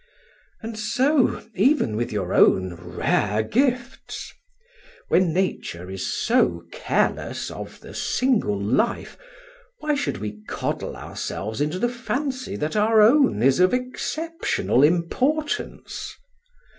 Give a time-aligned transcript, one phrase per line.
[0.63, 4.33] And so, even with your own rare gifts!
[5.09, 9.15] When nature is "so careless of the single life,"
[9.77, 16.15] why should we coddle ourselves into the fancy that our own is of exceptional importance?